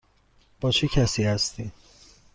با 0.61 0.71
چه 0.71 0.87
کسی 0.87 1.23
هستی؟ 1.23 1.71